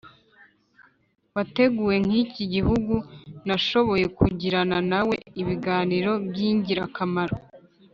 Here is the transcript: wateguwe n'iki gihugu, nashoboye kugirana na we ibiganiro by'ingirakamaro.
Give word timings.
wateguwe 1.35 1.95
n'iki 2.07 2.43
gihugu, 2.53 2.95
nashoboye 3.47 4.05
kugirana 4.17 4.77
na 4.91 5.01
we 5.07 5.15
ibiganiro 5.41 6.11
by'ingirakamaro. 6.29 7.35